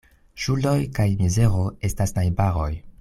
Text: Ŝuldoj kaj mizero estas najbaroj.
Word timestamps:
Ŝuldoj 0.45 0.73
kaj 0.99 1.05
mizero 1.19 1.67
estas 1.91 2.15
najbaroj. 2.21 2.73